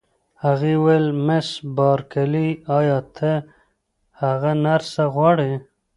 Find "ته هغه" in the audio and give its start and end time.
3.17-4.51